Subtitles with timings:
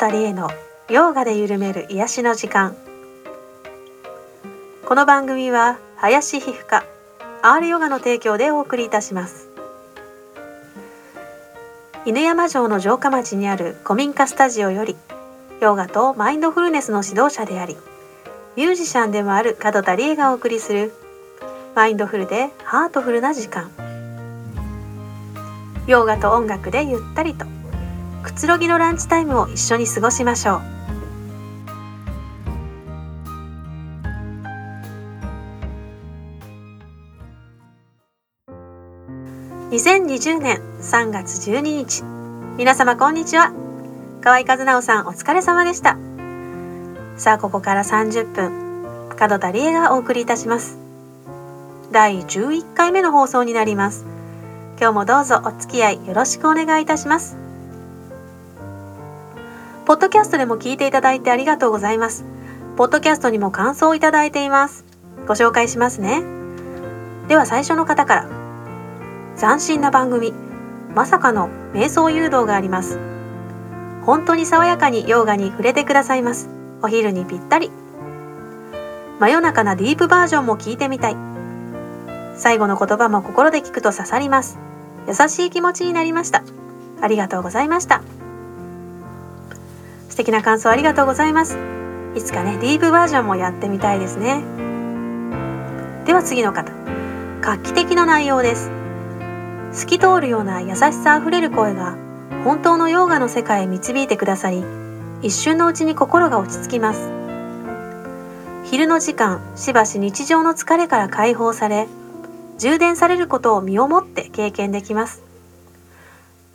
[0.00, 0.48] 田理恵の
[0.88, 2.74] ヨーガで緩める癒しの時間。
[4.86, 6.86] この番組は林皮膚科
[7.42, 9.50] R ヨガの提供でお送りいたします。
[12.06, 14.96] 犬山城の城下町にある古民家スタジオより
[15.60, 17.76] ヨガとマインドフルネスの指導者であり
[18.56, 20.94] ミュージシャンでもある門田理恵がお送りする
[21.74, 23.70] マインドフルでハートフルな時間。
[25.86, 27.59] ヨガと音楽でゆったりと。
[28.22, 30.60] くつろぎのランチタイムを一緒に過ごしましょう。
[39.70, 42.02] 2020年3月12日
[42.58, 43.52] 皆様こんにちは。
[44.20, 45.96] 河合和直さんお疲れ様でした。
[47.16, 48.70] さあここから30分
[49.18, 50.78] 門田理恵がお送りいたします。
[51.92, 54.04] 第11回目の放送になります。
[54.78, 57.39] 今日もどうぞお付き合いよろしくお願いいたします。
[59.90, 62.24] ポッドキャストでも聞いていただいてありがとうございます。
[62.76, 64.84] ポッドキャストにも感想をいただいています。
[65.26, 66.22] ご紹介しますね。
[67.26, 68.28] では最初の方から。
[69.36, 70.32] 斬新な番組
[70.94, 73.00] まさかの瞑想誘導があります。
[74.06, 76.48] 本当に爽やかにヨガに触れてくださいます。
[76.82, 77.72] お昼にぴったり。
[79.18, 81.16] 真夜中なディープバージョンも聞いてみたい。
[82.36, 84.56] 最後の言葉も心で聞くと刺さります。
[85.08, 86.44] 優しい気持ちになりました。
[87.02, 88.02] ありがとうございました。
[90.10, 91.56] 素敵な感想ありがとうございます。
[92.14, 94.42] いつかねディープバージョンもやってみたいですね。
[96.04, 96.72] では次の方。
[97.40, 98.70] 画期的な内容です。
[99.72, 101.96] 透き通るような優しさあふれる声が
[102.44, 104.64] 本当のヨーガの世界へ導いてくださり
[105.22, 107.12] 一瞬のうちに心が落ち着きます。
[108.64, 111.86] 昼の時間しばし日常の疲れから解放され
[112.58, 115.29] 充電されることを身をもって経験できます。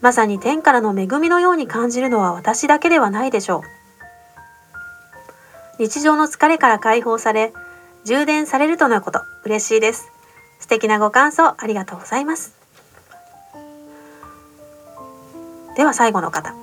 [0.02, 3.62] まさに天からの恵みのように感じるのは私だけではないでしょう。
[5.80, 7.54] 日常の疲れから解放され
[8.06, 9.22] 充電されるとのこと。
[9.44, 10.12] 嬉しいです。
[10.60, 12.56] 素敵なご感想ありがとうございます。
[15.76, 16.54] では最後の方。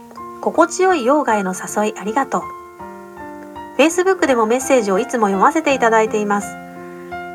[0.41, 2.43] 心地よいヨーガへの誘いありがとう。
[3.79, 6.49] Facebook でもメッセージをいつも読ませていただいています。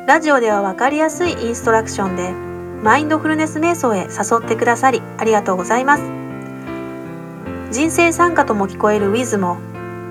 [0.06, 2.47] ラジオでは分かりやすいインストラクションで
[2.82, 6.02] マインドフルネス瞑想へ誘ってくださりありがとうございます。
[7.70, 9.58] 人生参加とも聞こえるウィズも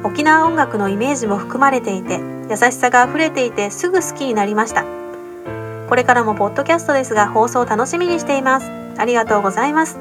[0.04, 2.20] 沖縄音楽のイメージも含まれていて
[2.50, 4.86] 優しさがあふれていてすぐ好きになりました。
[5.90, 8.70] これからもポッドキャストですが放送楽しみにしています。
[8.98, 9.98] ありがとうございます。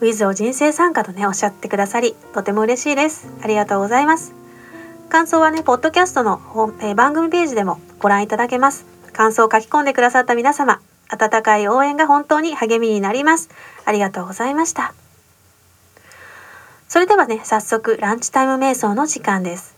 [0.00, 3.28] ウィズを人生参加とねおっしゃってくださりとても嬉しいです。
[3.42, 4.34] ありがとうございます。
[5.08, 6.40] 感想はね、ポッドキャストの
[6.80, 8.86] えー、番組ページでもご覧いただけます。
[9.12, 13.50] 感想を書き込んでくださった皆様、温かい応援が本当に励みになります。
[13.84, 14.94] ありがとうございました。
[16.88, 19.74] それではね、早速ランチタイム瞑想の時間です。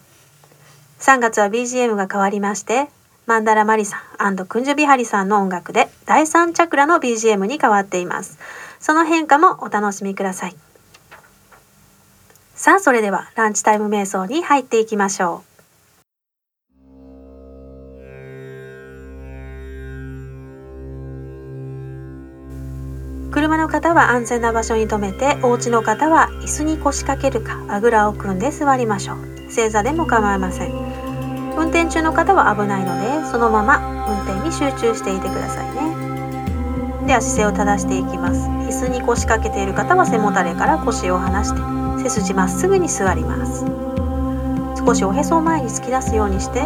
[1.01, 2.89] 3月は BGM が変わりまして、
[3.27, 8.39] マンダラマリさんクンジュビハリさんの音楽で第3チャクラの BGM に変わっています。
[8.81, 10.57] その変化もお楽しみください。
[12.55, 15.54] さあそれではランチタイム瞑想に入っていきましょう
[23.35, 29.51] 車の方は安全な場所に停めてお家の方は椅子に腰掛けるかあぐらを組んで座りましょう。
[29.51, 30.73] 正座でも構いません。
[31.59, 37.09] 運転中の方は危ないのでそのまま運転に集中していてくださいね。
[37.09, 38.47] では姿勢を正していきます。
[38.47, 43.65] 椅子に腰掛けている方は背もたれから腰を離して背筋まっすぐに座ります。
[44.79, 46.63] 少しおへそを前に突き出すようにして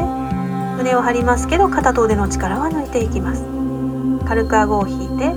[0.76, 3.42] 胸を張りますけど片と腕の力は抜いていきます。
[4.26, 5.32] 軽く顎を引いて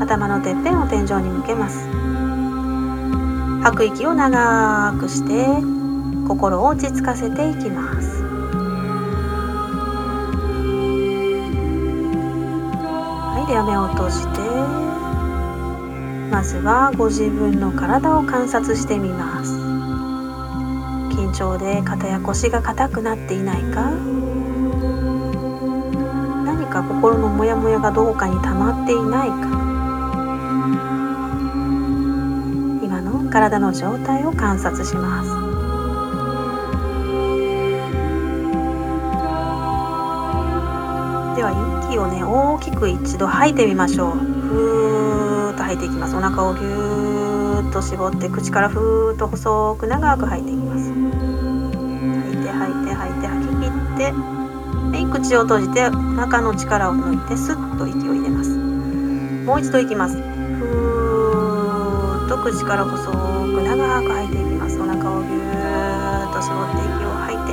[0.00, 1.86] 頭のてっぺんを天井に向けます。
[3.62, 5.44] 吐く息を長くして
[6.26, 8.22] 心を落ち着かせていきます。
[13.34, 14.40] はいでは目を閉じて
[16.30, 19.52] まずはご自分の体を観察してみます。
[21.14, 23.90] 緊張で肩や腰が硬くなっていないか。
[26.46, 29.59] 何か心のモヤモヤがどこかに溜まっていないか。
[33.30, 35.30] 体の状態を観察します。
[41.36, 41.52] では
[41.88, 44.12] 息をね大きく一度吐いてみましょう。
[44.12, 46.16] ふーと吐いていきます。
[46.16, 50.90] お腹をぎゅーっと絞って口からふーっと細く長く吐いていきます。
[50.90, 50.98] 吐
[52.34, 58.50] いて吐いて吐いて吐き切ってはい口を閉じてお腹の力を抜いてスッと息を入れます。
[59.46, 60.39] もう一度いきます。
[62.30, 63.16] ふーっと口から細く
[63.60, 67.52] 長く吐いていきますお腹をぎゅーっと絞って息を吐いて。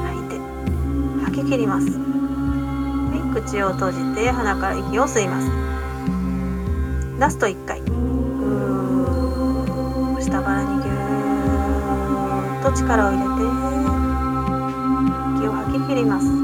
[0.00, 0.40] 吐いて
[1.26, 1.90] 吐き切ります。
[1.90, 2.00] は
[3.14, 5.50] い口を閉じて鼻から息を吸います。
[7.20, 7.82] ラスト1回。
[10.22, 13.44] 下腹にぎゅーっと力を入れて
[15.36, 16.26] 息を吐き切ります。
[16.26, 16.40] 吐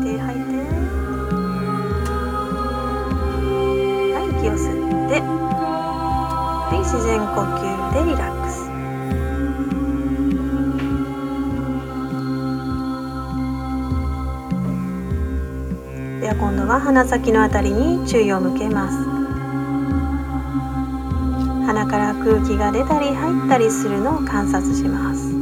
[0.00, 0.52] いて吐いて。
[4.12, 4.68] はい息を吸
[5.06, 5.47] って。
[6.90, 7.60] 自然呼吸
[7.92, 8.64] でリラックス。
[16.22, 18.96] では今度は鼻先のあたりに注意を向けます。
[21.66, 25.37] 鼻から空気が出たり入ったりするのを観察します。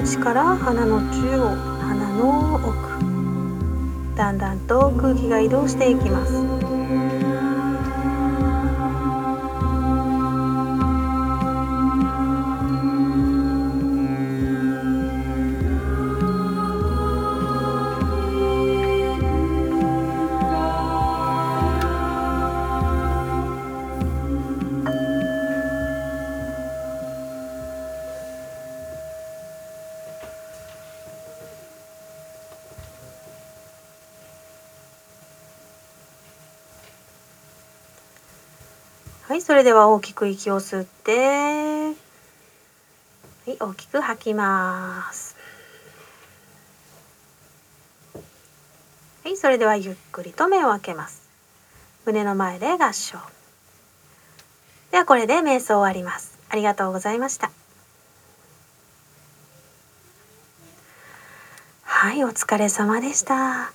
[0.00, 4.14] 口から鼻の中央鼻の奥。
[4.14, 7.17] だんだんと空気が移動していきます。
[39.58, 41.92] れでは大きく息を吸っては
[43.46, 45.36] い大きく吐きます。
[49.24, 51.28] はいそれではゆっくりと目を開けます。
[52.06, 53.18] 胸の前で合掌。
[54.92, 56.38] ではこれで瞑想終わります。
[56.48, 57.50] ありがとうございました。
[61.82, 63.72] はいお疲れ様でした。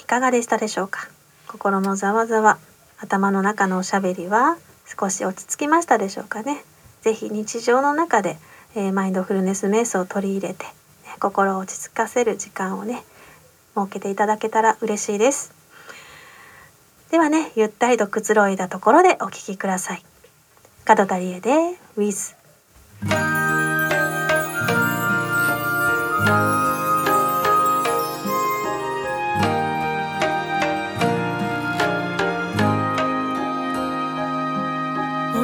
[0.00, 1.06] いかがでしたでしょうか？
[1.48, 2.58] 心のざわざわ。
[2.98, 4.56] 頭の中のおしゃべりは
[4.98, 6.64] 少し落ち着きましたでしょうかね。
[7.02, 8.38] 是非日常の中で、
[8.74, 10.72] えー、マインドフルネス瞑想を取り入れて、ね、
[11.18, 13.02] 心を落ち着かせる時間をね
[13.74, 15.52] 設けていただけたら嬉しいです。
[17.10, 20.04] ではねゆったりとくつろいだところでお聴きください。
[20.84, 21.50] 角田理恵で
[21.96, 23.41] With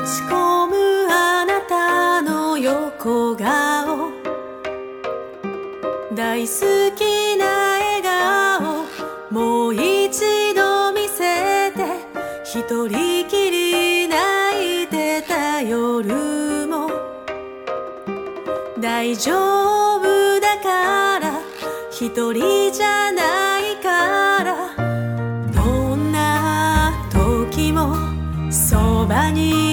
[0.02, 0.76] ち込む
[1.10, 4.12] あなたの横顔。
[6.14, 7.46] 大好きな
[7.78, 8.84] 笑顔。
[9.30, 11.84] もう一度見せて。
[12.44, 16.90] 一人きり泣いてた夜も。
[18.78, 19.32] 大丈
[19.96, 21.40] 夫だから。
[21.90, 24.70] 一人じゃないから。
[25.52, 27.96] どんな時も
[28.50, 29.67] そばに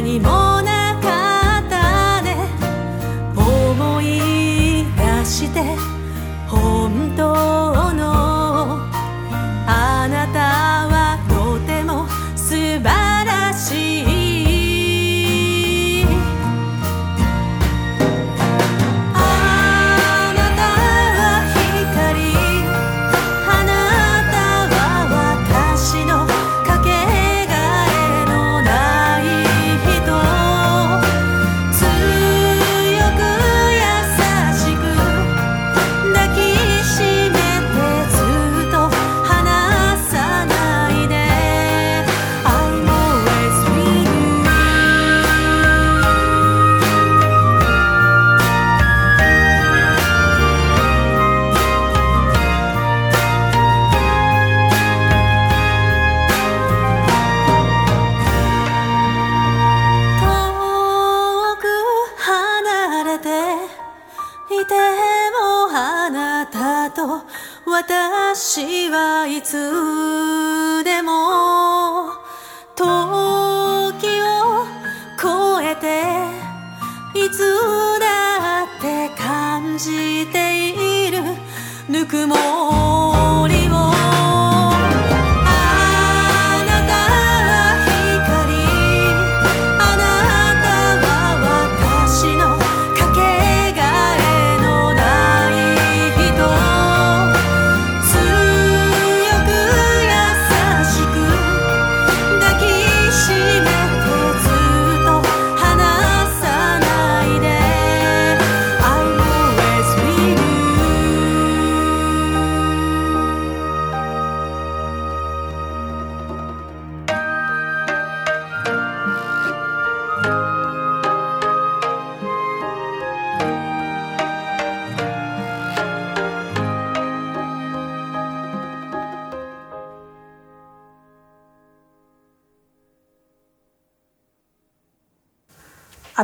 [0.00, 0.28] 何も
[0.62, 2.36] なかったね。
[3.34, 5.60] 思い出して
[6.46, 7.57] 本当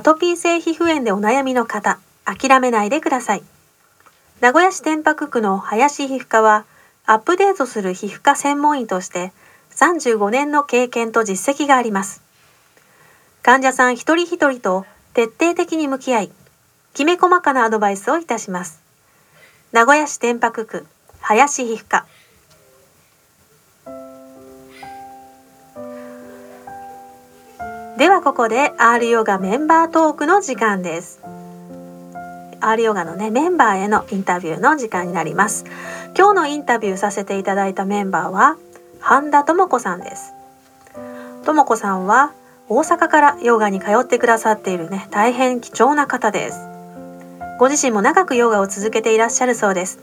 [0.04, 3.42] トピー性皮膚炎でお悩みの方、諦めないでください。
[4.42, 6.66] 名古屋市天白区の林皮膚科は、
[7.06, 9.32] アップデートする皮膚科専門医として
[9.70, 12.20] 35年の経験と実績があります。
[13.42, 14.84] 患者さん一人一人と
[15.14, 16.32] 徹底的に向き合い、
[16.92, 18.82] きめ細かなアドバイスをいたします。
[19.73, 20.87] 名古屋市天白区
[21.23, 22.04] 林皮膚科
[27.99, 31.23] ではここで R ヨガメンバートークの時間です。
[32.61, 35.65] R ヨガのねメンバーへのインタビューの時間になります。
[36.19, 38.57] 今日のインタビューさせていただいたメンバーは
[38.99, 40.33] 半田智子さんです。
[41.45, 42.33] 智子さんは
[42.69, 46.59] 大阪からヨガに通ってくださっているね大変貴重な方です。
[47.61, 50.01] ご自身も長くヨガを続けていらっしゃるそうです。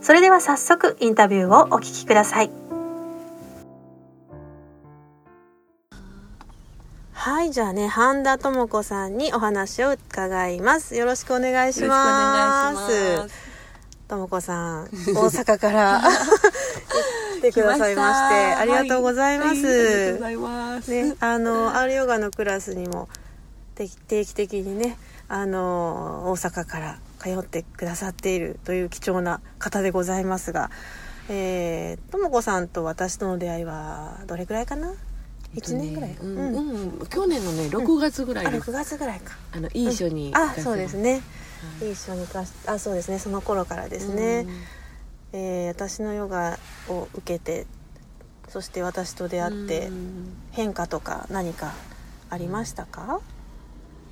[0.00, 2.63] それでは早速インタビューをお聞きください。
[7.44, 10.96] はい、じゃあね、半田智子さんにお話を伺います。
[10.96, 12.90] よろしくお願いします。
[12.90, 13.44] よろしくお願いします。
[14.08, 16.02] 智子さん、大阪から
[17.36, 19.50] 来てくださいまして、ありがとうございます。
[19.50, 20.90] はいありがとうございます。
[20.90, 23.10] ね、あの、アールヨガのクラスにも
[23.74, 24.96] 定期的にね、
[25.28, 30.70] あの、大阪から通ってくださっているという貴重な方でございますが、
[31.28, 34.94] えー、ともこさんと私との出会いはどれぐらいかな？
[35.54, 36.70] 1年ぐらい、うん、うん
[37.00, 39.36] うん去年のね6月ぐらいあに、6月ぐらいか。
[39.52, 41.22] あのいい書にあそうですね。
[41.80, 41.92] はい。
[41.92, 42.26] 一緒に
[42.66, 44.46] あそうですねその頃からですね、
[45.32, 46.58] えー私のヨガ
[46.88, 47.66] を受けて
[48.48, 50.36] そして私と出会ってうん。
[50.52, 51.72] 変化とか何か
[52.30, 53.20] ありましたか、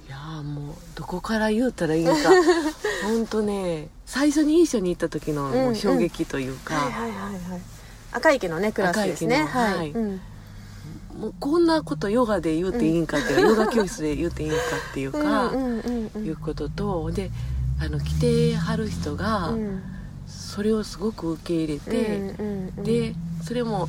[0.08, 2.14] いやーもうどこから言うたらいいんか。
[3.04, 7.60] 本当ね最初にいい書に行った時のもう衝撃というか、はいはいはいはい。
[8.12, 9.40] 赤池のねクラスですね。
[9.48, 9.90] 赤池のはい、はい。
[9.90, 10.20] うん
[11.18, 14.58] もうこんなことヨガで言うていいんかって、ヨガ教室で言うていいんか
[14.90, 16.24] っていうか、うんうんうんうん。
[16.24, 17.30] いうこととで
[17.80, 19.82] あの来てはる人が、うん
[20.26, 23.88] それをすごく受け入れて、うんうんうんでそれも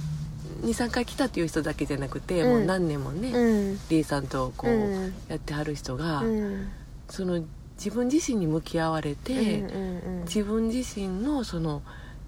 [0.64, 2.50] 23回来たっていう人だけじゃなくて、うん。
[2.50, 3.80] もう何年もね、うん。
[3.90, 5.14] リーさんとこう、うん。
[5.28, 6.70] やってはる人が、うん。
[7.10, 7.44] その
[7.78, 10.24] 自分自身に向き合われて、うんうんうん。
[10.24, 11.82] 自分自身のその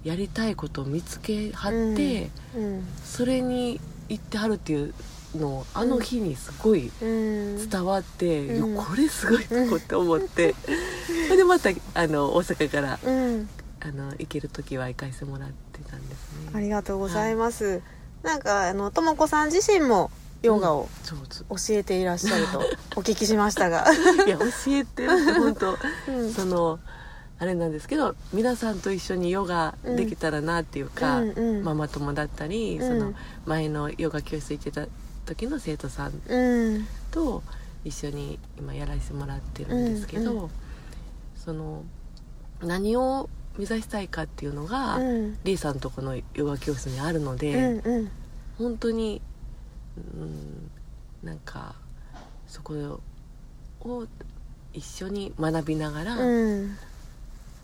[0.04, 2.84] やりたいことを見つけはって、うん。
[3.06, 4.94] それに行ってはるっていう
[5.36, 7.70] のをあの日にすごいうん。
[7.70, 8.76] 伝わって、うん。
[8.76, 10.56] これすごいとこって思って、
[11.28, 13.50] それ でまたあの大阪からうん。
[13.82, 16.52] あの行ける時は行かせてもらってたんですね。
[16.56, 17.84] ありがとうございます、
[18.24, 20.10] なんかあのともこさん自身も
[20.42, 20.90] ヨガを
[21.50, 22.62] 教えていらっしゃると
[22.96, 23.86] お聞きしましたが、
[24.26, 25.78] いや教えてるって本当。
[26.12, 26.34] うん。
[26.34, 26.80] その
[27.38, 31.64] あれなんですけど皆さんと一緒にヨガできたらなっていうか、うんうん。
[31.64, 32.88] ママ友だったり、うん。
[32.88, 33.14] その
[33.46, 34.88] 前のヨガ教室行ってた
[35.26, 36.88] 時の生徒さんうん。
[37.12, 37.44] と
[37.84, 40.50] 一緒に今やらせてもらってるんですけど、うんう
[41.36, 41.84] その
[42.62, 45.38] 何を目指したいかっていうのが、うん。
[45.44, 48.12] リーさんとこのヨガ教室にあるのうで、んうん。
[48.58, 49.22] 本当に、
[49.98, 50.72] うん、
[51.22, 51.76] なんか
[52.48, 53.02] そこ
[53.82, 54.08] を
[54.74, 56.78] 一緒に学びながら、うん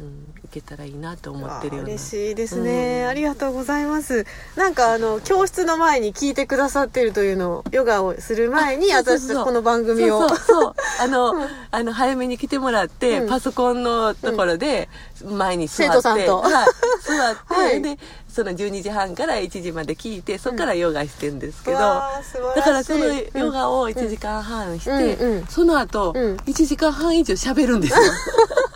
[0.01, 1.91] うん、いけたらいいなと思ってるような。
[1.91, 3.07] 嬉しいですね、うん。
[3.09, 4.25] ありがとうございます。
[4.55, 10.21] なんかあの教室の前に聞いてくださってるというのをヨガをする前に私たちこの番組を。
[10.21, 10.75] そうそうそう。
[11.01, 11.35] あの,、
[11.69, 13.29] あの早めに来てもらって、うん。
[13.29, 14.89] パソコンのところで
[15.23, 16.41] 前に座って、生徒さんと。
[16.41, 17.81] はい、座って、 はい。
[17.81, 22.55] でその12時半から1時まで聞いてそこからヨガしてるんですけど、わあ素晴らしい。
[22.55, 26.35] だからそのヨガを1時間半して、うんうんその後、うん。
[26.37, 27.99] 1時間半以上喋るんですよ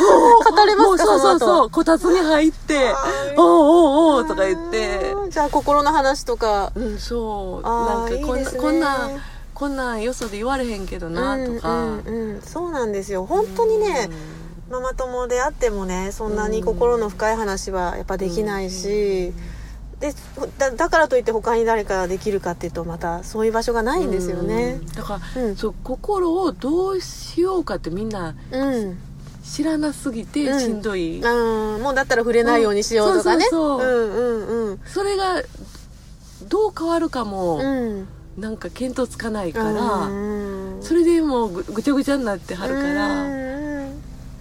[0.50, 2.94] 語れますかそうそううそうこたつに入って
[3.36, 5.14] 「おうおうおう」とか言って。
[5.30, 6.72] じゃあ心の話とか。
[6.74, 7.62] うんそう。
[7.62, 9.10] なんかこんなこんな
[9.54, 13.26] こんなんよそで言われへんけどなとか、うんうんうん、そうなんですよ。
[13.26, 14.08] 本当にね、
[14.70, 19.34] ママ友であってもねそんなに心の深い話はやっぱできないし、
[20.00, 20.14] で
[20.56, 24.78] だだからといって他に誰かできるかっていうとまたそういう場所がないんですよね。
[24.80, 24.86] うん。
[24.86, 25.56] だから、うん。
[25.56, 28.98] そう心をどうしようかってみんなうん、
[29.42, 30.60] 知らなすぎてうん。
[30.60, 33.46] しんどい、うん、もうだったら触れないようにしようとかね。
[33.52, 34.80] うん。
[34.84, 35.42] それが
[36.48, 38.08] どう変わるかも、うん。
[38.38, 44.00] なんか見当つかないから、うんそれでもうぐぐちゃぐちゃになってはるから、うん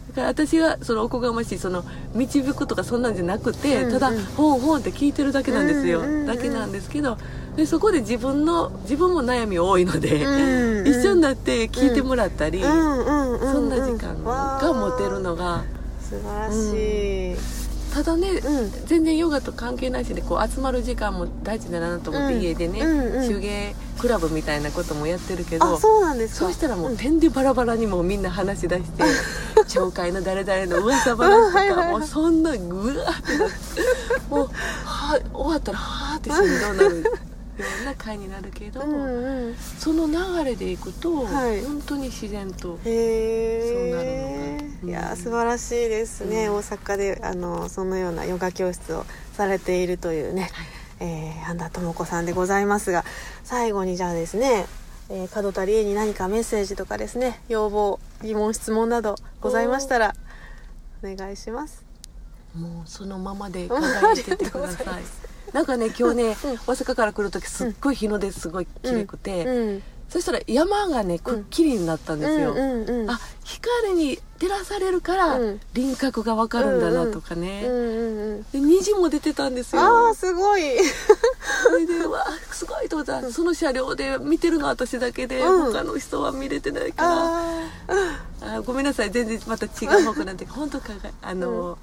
[0.09, 1.83] だから私がそのおこがましいその
[2.15, 6.25] 導くとかそんなんじゃなくて、うんただうんほんほんって聞いてるだけなんですよ、うんうんうん。
[6.27, 7.17] だけなんですけど
[7.57, 13.39] でそこで自分の自分も悩み多いので、うん 一緒になって聞いてもらったり、うんうんうん。
[13.51, 14.48] そんな時間が
[14.91, 15.63] 持てるのが。
[16.01, 18.71] 素晴らしい、ただね、うん。
[18.87, 22.41] 全然ヨガと関係ないしでこう集まる時間も大事だなと思って、うん。
[22.41, 23.27] 家でね、うんうん。
[23.27, 26.45] 手芸クラブみたいなこともやってるけどあそうなんですか。
[26.45, 26.97] そうしたらもううん。
[26.97, 29.03] 点でバラバラにもうみんな話し出して
[29.67, 33.83] 紹介の誰々の噂話とはいはいかもうそんなぐわーって
[34.29, 34.49] もう
[34.85, 37.11] は終わったらはーってしんどなる
[37.85, 39.55] な会になるけど、うんうん。
[39.55, 41.63] その流れでいくと、はい。
[41.63, 46.55] 本当に自然とへそうなるえのかいや素晴らしいですね、うん。
[46.55, 50.49] 大阪であのそのようなヨガ教室をされているというね、
[50.99, 53.03] えー、半田智子さんでございますが
[53.43, 54.65] 最後にじゃあですね、
[55.09, 60.15] えー、門田理恵に何かメッセージとかですね要望疑問質問などございましたら
[61.03, 61.89] お願いします。
[62.55, 65.03] もうそのままで輝いててください
[65.53, 66.33] なんかね今日ね、うん。
[66.33, 69.83] 大阪から来る時すっごい日の出すごい綺麗くて、うん。
[70.09, 72.55] そしたら山がねくっきりになったんですよ、
[73.07, 75.61] あ光に照らされるからうん。
[75.73, 79.81] 輪郭がわかるんだなとかね、うんうんうんで虹も出てたんですよ。
[79.81, 80.61] ああすごい。
[81.63, 83.21] それでわあすごいと思った。
[83.21, 85.73] らその車両で見てるのは私だけで、うん。
[85.73, 87.09] 他の人は見れてないから。
[87.11, 89.11] ああごめんなさい。
[89.11, 91.77] 全然また違う方向なんで本当かがあの、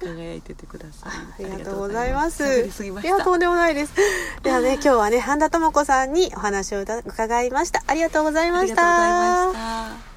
[0.00, 1.44] 輝いててください。
[1.46, 2.44] ありがとうございます。
[2.44, 3.92] いや、とんでもないです。
[4.42, 7.82] ではね、今日はね、半田智子さんにお話を伺いました。
[7.86, 9.46] ありがとうございましありがとうございた。
[9.46, 10.11] ました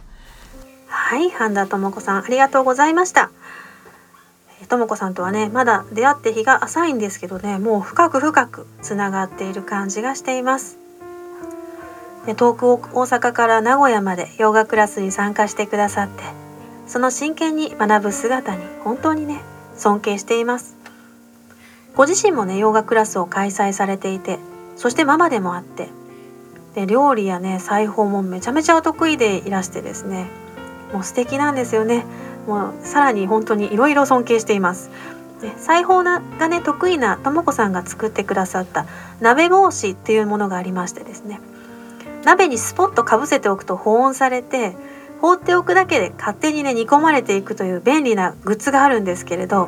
[0.97, 3.29] はい、半田智子さん、ありがとうございました。
[4.59, 10.79] えー智子さんとはね、まだ出会って日が浅いんですけどね、もう深く深くつながっている感じがしています。
[12.37, 16.23] 遠く大阪から名古屋までヨガクラスに参加してくださって、
[16.87, 19.41] その真剣に学ぶ姿に本当にね、
[19.75, 20.75] 尊敬しています。
[21.93, 24.39] ご自身もね、ヨガクラスを開催されていて、
[24.75, 25.89] そしてママでもあって、
[26.73, 30.31] で料理やね、裁縫もめちゃめちゃお得意でいらしてですね、
[30.93, 32.05] もう素敵なんですよね。
[32.47, 34.91] もうさらに本当にいろいろ尊敬しています。
[35.57, 38.85] 裁縫がね得意なとも子さんが作ってくださった
[39.19, 41.39] 鍋帽子っていうものがありましてですね
[42.23, 44.75] 鍋にスポッとかぶせておくと保温されて
[45.21, 49.67] 放っておくだけで勝手にね煮込まれていくという便利なグッズがあるんですけれど、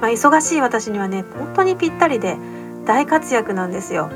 [0.00, 2.36] まあ、忙しい私にはね本当にぴったりで
[2.84, 4.10] 大活躍なんですよ。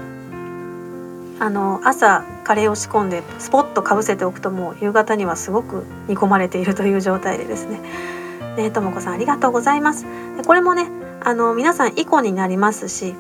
[1.41, 7.81] あの朝カレーを仕込んでスポッとかぶせておくともう夕方にはすごく煮込まれているという状態でですね。
[8.57, 10.05] ねともこさんありがとうございます。
[10.37, 10.89] でこれもね
[11.21, 13.15] あの皆さん以降になりますし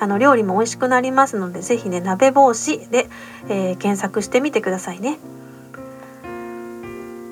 [0.00, 3.08] あの料理も美味しくなりますのでぜひね鍋帽子で、
[3.48, 5.16] えー検索してみてくださいね。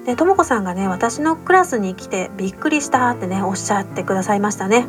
[0.07, 4.87] でともこさんがね私のクラスに来てびっくりしたってねおっしゃってくださいましたね。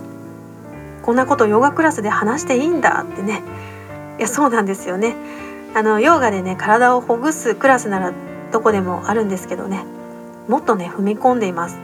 [1.02, 3.44] こんなことヨガクラスで話していいんだってね
[4.18, 5.18] いやそうなんですよね。
[5.76, 8.14] あのヨガでね体をほぐすクラスなら
[8.52, 9.84] どこでもあるんですけどね
[10.48, 11.78] もっとね踏み込んでいます。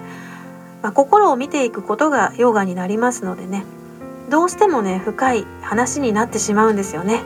[0.82, 3.66] まあ、心を見ていくことがヨガになりますのでね
[4.30, 7.22] どうしてもね深い話になってしまうんですよね。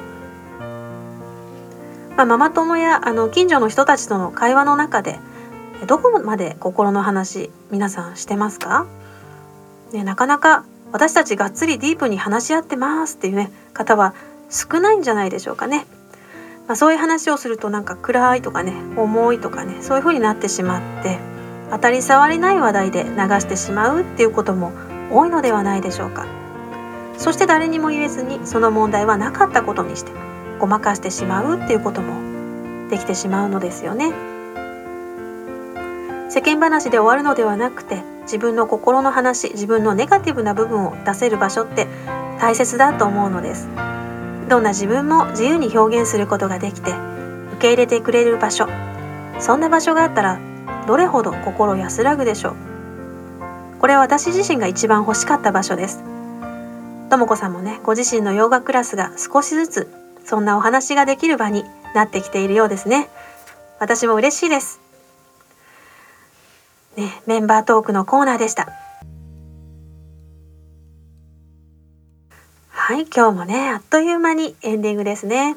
[2.16, 5.20] まあ、ママ友やあの近所の人たちとの会話の中で
[5.88, 8.86] どこまで心の話皆さんしてますか、
[9.92, 14.14] ね、なかなか私たちがっつりディープに話し合ってますっていうね方は
[14.50, 15.88] 少ないんじゃないでしょうかね。
[16.74, 21.20] まあ、そういう話をするとなんか暗いとかね重いとかねそういう風になってしまって
[21.70, 24.72] 当たり障りない話題で流してしまうっていうことも
[25.12, 26.26] 多いのではないでしょうか。
[27.20, 30.14] そして誰にも言えずにその問題はなかったことにして
[30.58, 34.12] ごまかしてしまうっていうこともできてしまうのですよね。
[36.32, 41.86] 世間話で終わるのではなくて自分の心の話自分のネガティブな部分を出せる場所って
[42.40, 43.70] 大切だと思うのです。
[44.54, 48.68] どんな自分も自由に表現することができて受け入れてくれる場所。
[49.40, 50.40] そんな場所があったら
[50.86, 52.56] どれほど心安らぐでしょう。
[53.80, 56.04] これは私自身が一番欲しかった場所です。
[57.10, 59.88] ともこさんもねご自身のヨガクラスが少しずつ
[60.24, 63.10] そんなお話ができる場になってきているようですね。
[63.80, 64.80] 私も嬉しいです。
[66.96, 68.68] ねメンバートークのコーナーでした。
[72.86, 75.56] はい今日もねあっという間にエンディングですね。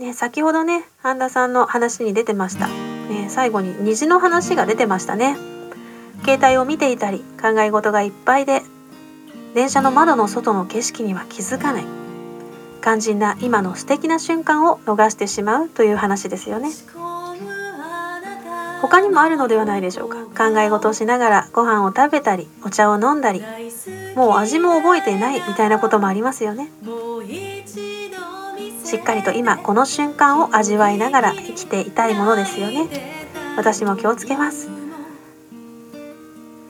[0.00, 5.36] ね先ほどね半田さんの話に出てました、ね、最後に虹の話が出てましたね。
[6.24, 8.62] 携帯を見ていたり考え事がいっぱいで
[9.54, 11.84] 電車の窓の外の景色には気づかない。
[12.82, 16.70] 肝心な今の素敵な瞬間を逃してしまうという話ですよね。
[18.80, 20.16] 他にもあるのではないでしょうか。
[20.50, 23.42] 考え事をしながらご飯を食べたりお茶を飲んだり。
[24.14, 26.70] もう味も覚えていないみたいなこともありますよね。
[28.84, 32.88] しっかりと今この瞬間を味わいながら生きていたいものですよね。
[33.56, 34.68] 私も気をつけます。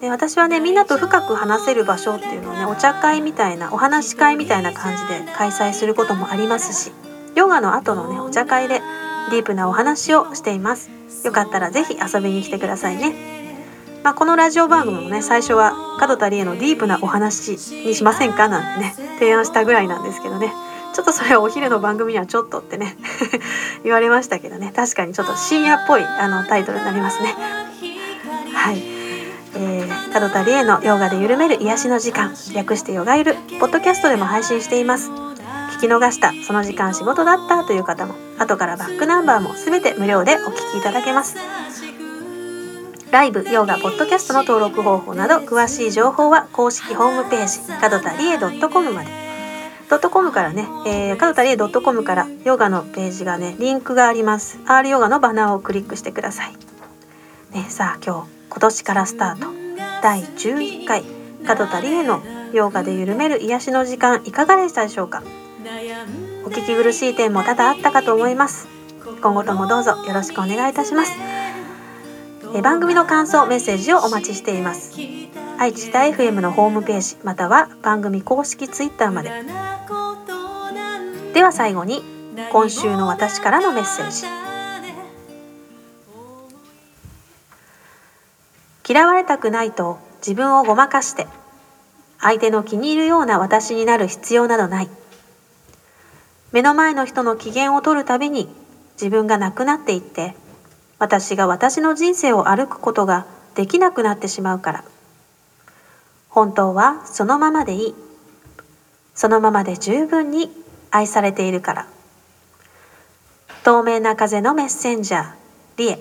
[0.00, 6.92] で私はねみんなと深く話せる場所っていうのをねお茶会みたいなお話し会みたいな感じで開催することもありますし
[7.36, 8.80] ヨガの後のねお茶会で
[9.30, 10.99] ディープなお話をしています。
[11.24, 13.14] よかったら是非遊びに来てくださいね。
[14.02, 20.52] まあ、このラジオ番組もね最初は門田理恵のディープなお話にしませんかなんてね提案したぐらいなんですけどね。
[20.92, 22.96] ちょっとそれはお昼の番組にはちょっとってね
[23.84, 24.72] 言われましたけどね。
[24.74, 27.34] 確かにちょっと深夜っぽいあのタイトルになりますね。
[28.52, 28.82] はい、
[29.54, 35.10] えー、門田理恵のヨガで緩める癒しの時間略してヨガゆるポッドキャストでも配信しています。
[35.80, 36.34] 聞き逃した。
[36.44, 38.14] その時間仕事だったという方も。
[38.38, 41.36] 後からバックナンバーも全て無料でお聞きいただけます。
[43.10, 49.08] ライブ、ヨガ、ポッドキャストの登録方法など詳しい情報は公式ホームページ角田理恵 .com まで。
[49.88, 54.60] ドットコムからね、えー、角田理恵 .com からヨガのページがねリンクがあります。
[54.66, 56.52] R ヨガのバナーをクリックしてください、
[57.54, 59.46] ね、さあ今日今年からスタート。
[60.02, 61.04] 第11回
[61.46, 65.22] 角田理恵のヨガで緩める癒しの時間いかがでしたでしょうか？
[65.60, 68.66] お聞き苦しい点も多々あったかと思います。
[69.20, 71.12] 今後ともどうぞよろしくお願いいたします。
[72.54, 74.98] え番組の感想メッセージをお待ちしています。
[75.58, 79.30] 愛知大 FM のホームページまたは番組公式ツイッターまで。
[81.34, 82.02] では最後に
[82.50, 84.24] 今週の私からのメッセージ。
[88.88, 91.26] 嫌われたくないと自分をごまかして
[92.18, 94.99] 相手の気に入るような私になる必要などない。
[96.52, 98.48] 目の前の人の機嫌を取るたびに
[98.94, 100.34] 自分がなくなっていって
[100.98, 104.84] 私が私の人生を歩くことができなくなってしまうから。
[106.28, 107.94] 本当はそのままでいい。
[109.14, 110.50] そのままで十分に
[110.90, 111.86] 愛されているから。
[113.64, 115.32] 透明な風のメッセンジャー
[115.78, 115.98] リエ。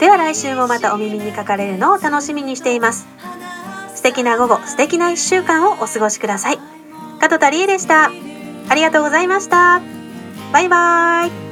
[0.00, 3.06] では来週もまたお耳にかかれるのを楽しみにしています。
[4.06, 6.58] 敵な午後素敵な1週間をお過ごしください。
[7.20, 8.10] 加藤田理恵でした。
[8.68, 9.80] ありがとうございました。
[10.52, 11.45] バイバーイ。